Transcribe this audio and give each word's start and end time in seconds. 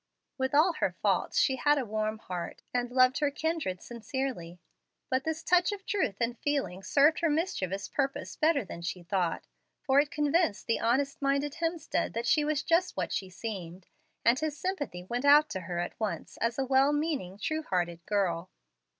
With 0.35 0.55
all 0.55 0.73
her 0.79 0.95
faults 1.03 1.37
she 1.37 1.57
had 1.57 1.77
a 1.77 1.85
warm 1.85 2.17
heart, 2.17 2.63
and 2.73 2.89
loved 2.89 3.19
her 3.19 3.29
kindred 3.29 3.83
sincerely. 3.83 4.59
But 5.11 5.25
this 5.25 5.43
touch 5.43 5.71
of 5.71 5.85
truth 5.85 6.15
and 6.19 6.39
feeling 6.39 6.81
served 6.81 7.19
her 7.19 7.29
mischievous 7.29 7.87
purpose 7.87 8.35
better 8.35 8.65
than 8.65 8.81
she 8.81 9.03
thought, 9.03 9.45
for 9.83 9.99
it 9.99 10.09
convinced 10.09 10.65
the 10.65 10.79
honest 10.79 11.21
minded 11.21 11.53
Hemstead 11.59 12.13
that 12.15 12.25
she 12.25 12.43
was 12.43 12.63
just 12.63 12.97
what 12.97 13.13
she 13.13 13.29
seemed, 13.29 13.85
and 14.25 14.39
his 14.39 14.57
sympathy 14.57 15.03
went 15.03 15.23
out 15.23 15.49
to 15.51 15.59
her 15.59 15.77
at 15.77 15.99
once 15.99 16.35
as 16.37 16.57
a 16.57 16.65
well 16.65 16.91
meaning, 16.91 17.37
true 17.37 17.61
hearted 17.61 18.03
girl. 18.07 18.49